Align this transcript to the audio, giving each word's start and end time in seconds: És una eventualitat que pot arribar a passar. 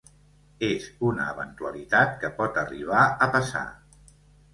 És 0.67 0.85
una 1.09 1.27
eventualitat 1.33 2.15
que 2.23 2.31
pot 2.39 2.57
arribar 2.63 3.03
a 3.27 3.29
passar. 3.37 3.63